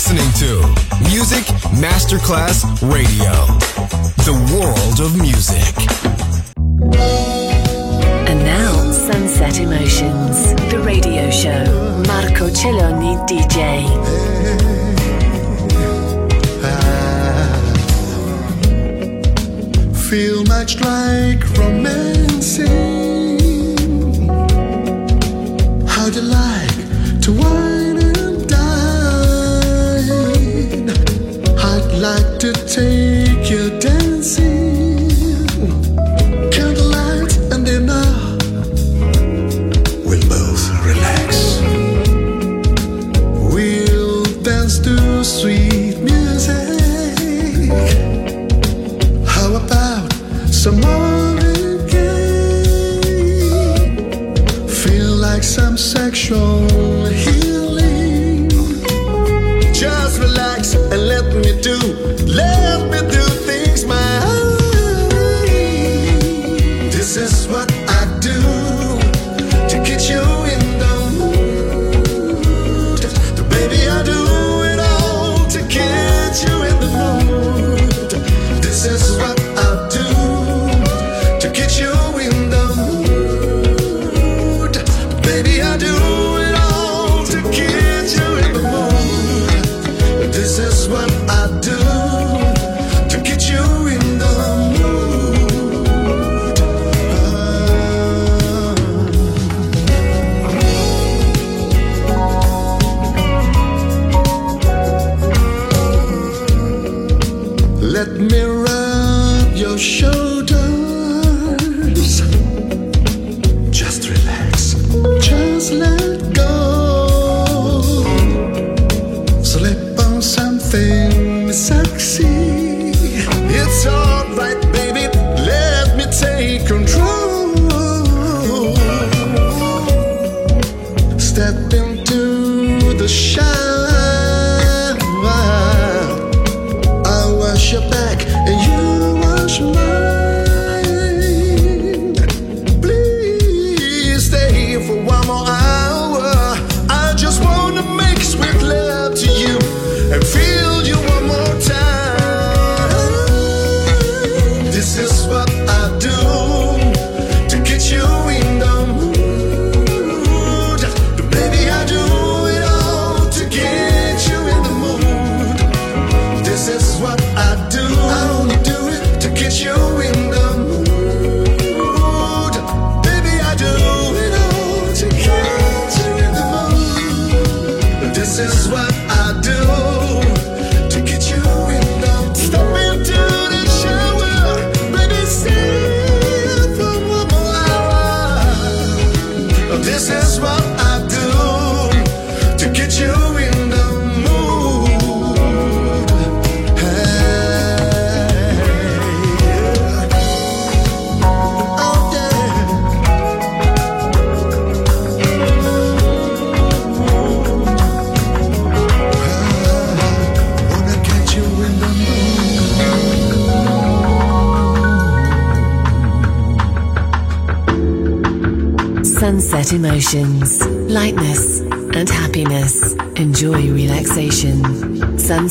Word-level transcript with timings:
listening 0.00 0.32
to 0.32 0.64
Music 1.10 1.44
Masterclass 1.76 2.64
Radio, 2.90 3.32
the 4.24 4.32
world 4.50 4.98
of 4.98 5.14
music. 5.20 5.74
And 8.26 8.42
now, 8.42 8.90
Sunset 8.92 9.60
Emotions, 9.60 10.54
the 10.72 10.78
radio 10.82 11.30
show. 11.30 11.66
Marco 12.08 12.48
Celloni, 12.48 13.18
DJ. 13.28 13.84
I 16.64 16.66
feel 20.08 20.42
much 20.44 20.80
like 20.80 21.44
romancing. 21.58 23.38
How 25.86 26.08
do 26.08 26.20
you 26.20 26.26
like 26.26 27.20
to 27.20 27.32
work? 27.32 27.69
to 32.40 32.52
take. 32.66 33.19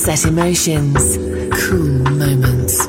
Set 0.10 0.26
emotions, 0.26 1.18
cool 1.54 2.04
moments. 2.18 2.89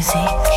music. 0.00 0.49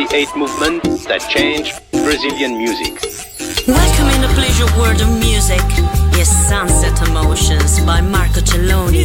1968 0.00 0.38
movement 0.38 1.08
that 1.08 1.20
changed 1.28 1.78
Brazilian 1.92 2.56
music. 2.56 2.96
Welcome 3.68 4.08
in 4.08 4.22
the 4.22 4.32
pleasure 4.32 4.64
world 4.78 5.00
of 5.02 5.10
music. 5.20 5.60
Yes, 6.16 6.30
Sunset 6.48 7.06
Emotions 7.06 7.80
by 7.80 8.00
Marco 8.00 8.40
Celloni. 8.40 9.04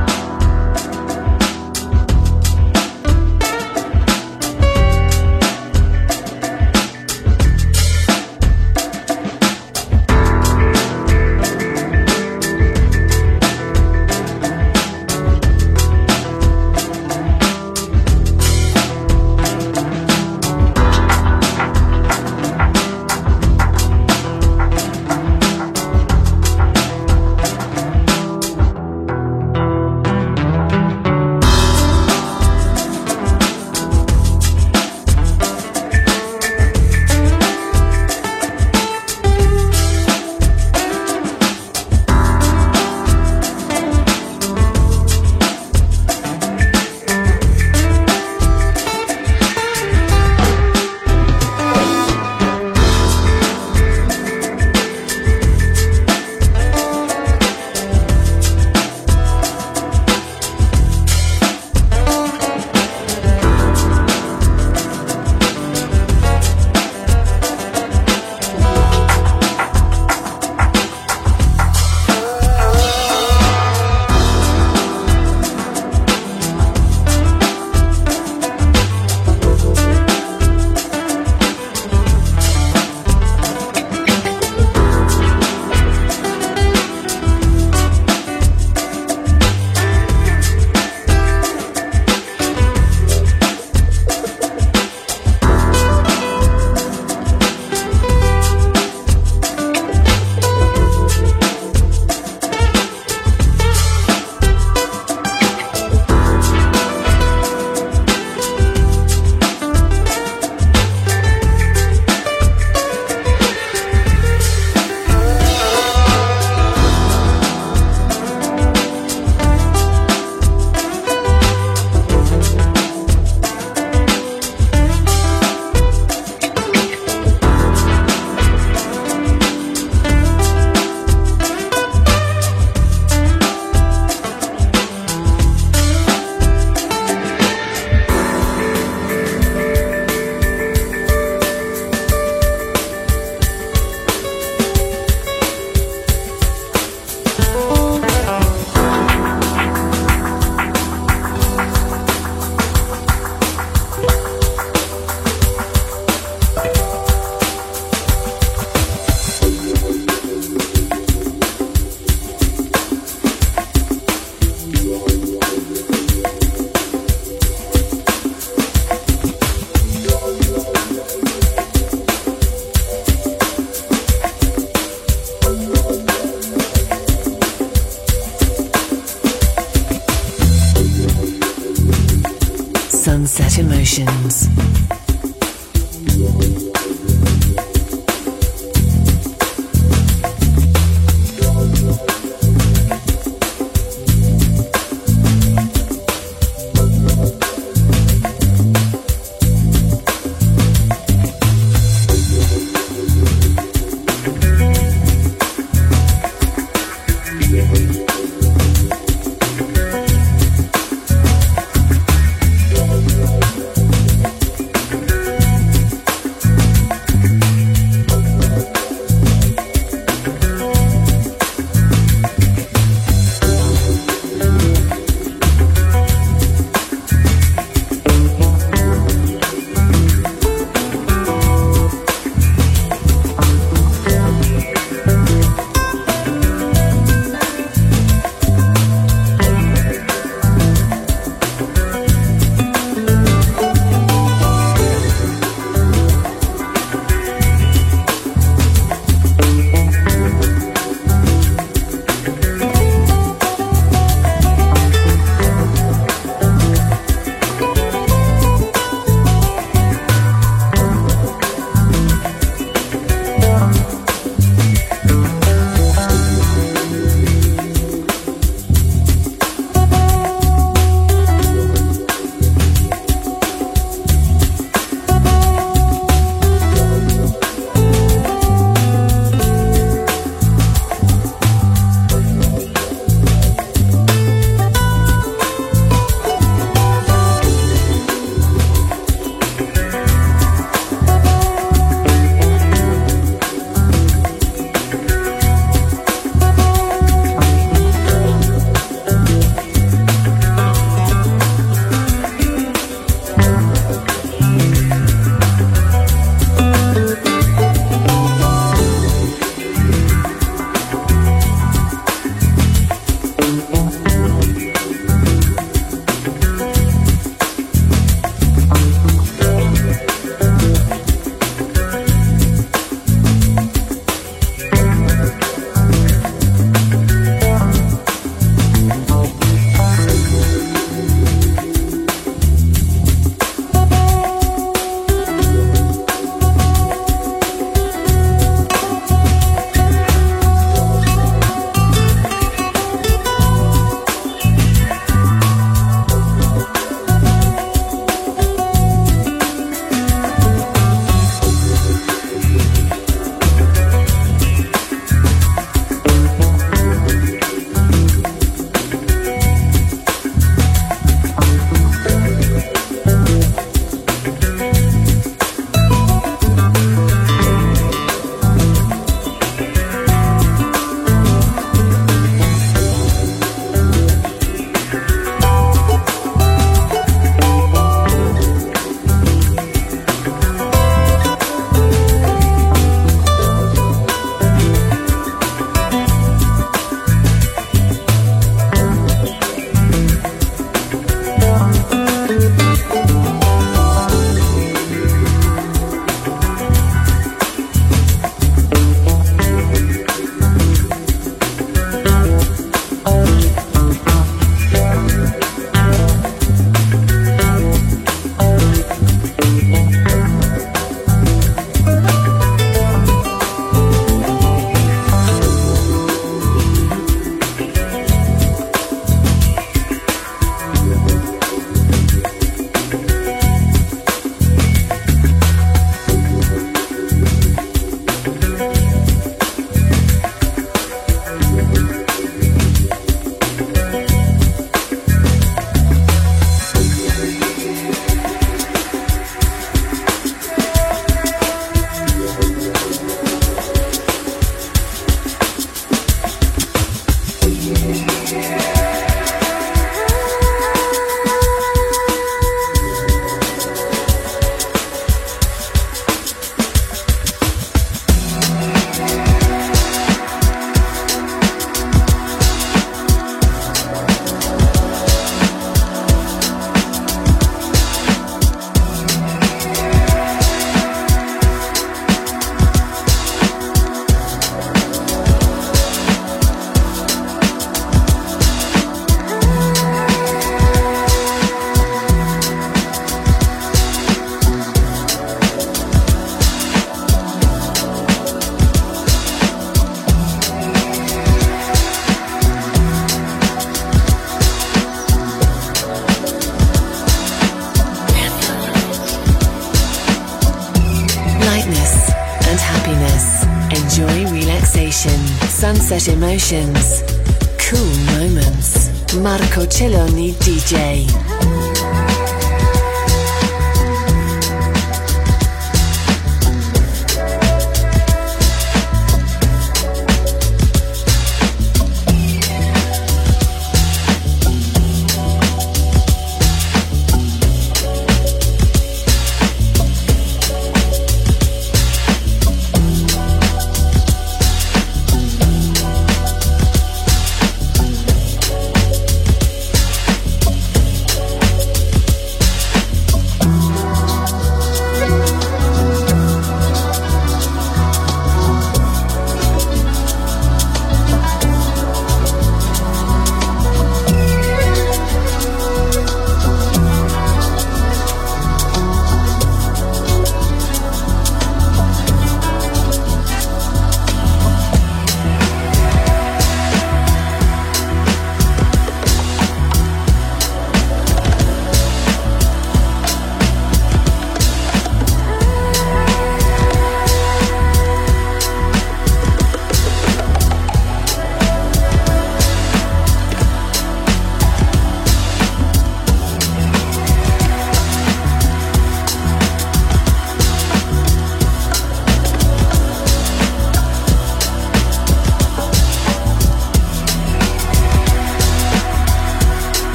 Emotions, 506.31 507.00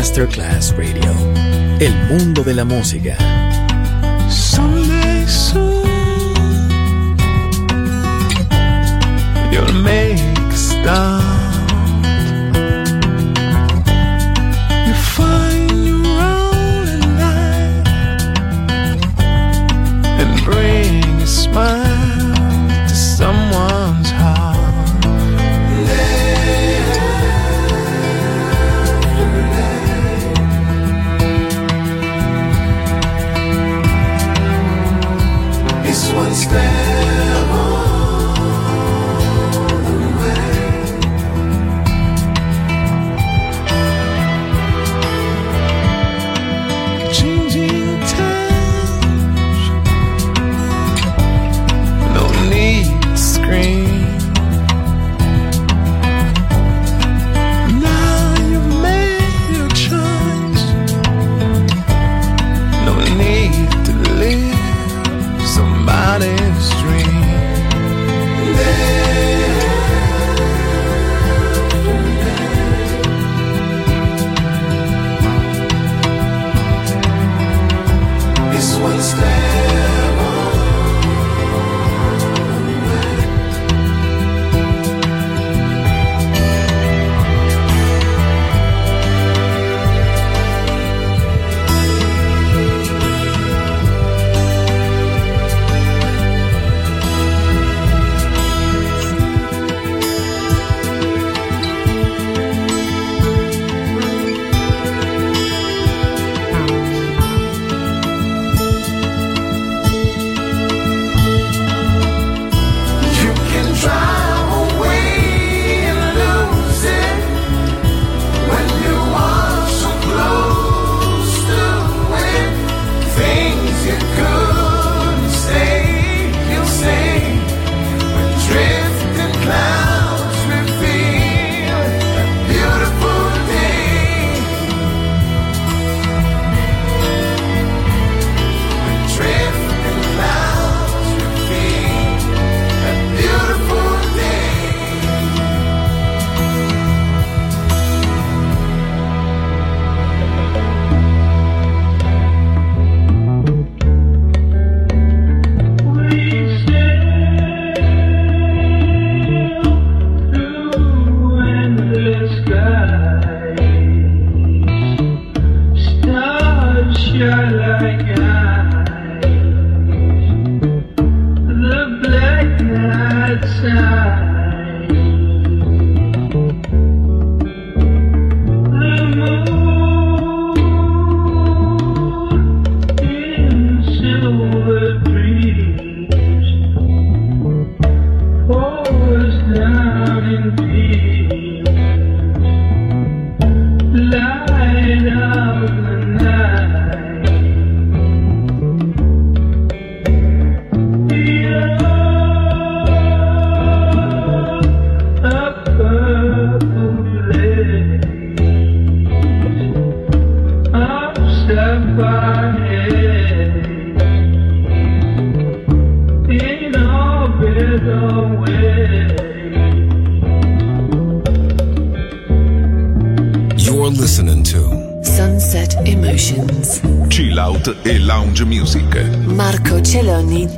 Masterclass 0.00 0.74
Radio. 0.78 1.12
El 1.78 1.94
mundo 2.08 2.42
de 2.42 2.54
la 2.54 2.64
música. 2.64 3.18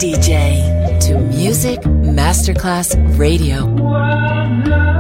DJ 0.03 0.99
to 0.99 1.17
Music 1.17 1.79
Masterclass 1.83 2.97
Radio. 3.17 4.92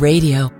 Radio. 0.00 0.53